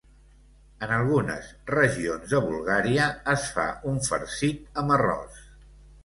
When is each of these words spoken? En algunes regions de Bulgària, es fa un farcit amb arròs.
En 0.85 0.91
algunes 0.93 1.49
regions 1.71 2.31
de 2.35 2.39
Bulgària, 2.45 3.09
es 3.33 3.45
fa 3.57 3.65
un 3.91 3.99
farcit 4.07 4.81
amb 4.83 4.95
arròs. 4.97 5.37